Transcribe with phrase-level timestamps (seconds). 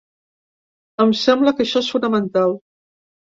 [1.05, 2.57] Em sembla que això és fonamental.